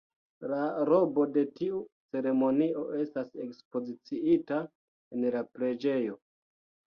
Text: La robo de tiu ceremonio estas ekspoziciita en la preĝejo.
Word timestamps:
La 0.51 0.59
robo 0.89 1.23
de 1.33 1.41
tiu 1.59 1.81
ceremonio 2.15 2.85
estas 3.03 3.29
ekspoziciita 3.47 4.59
en 5.17 5.27
la 5.37 5.47
preĝejo. 5.59 6.19